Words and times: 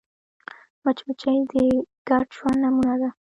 مچمچۍ 0.83 1.37
د 1.51 1.53
ګډ 2.09 2.25
ژوند 2.37 2.59
نمونه 2.63 2.95
ده 3.01 3.09